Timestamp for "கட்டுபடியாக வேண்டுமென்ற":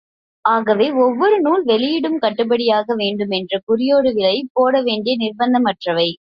2.17-3.61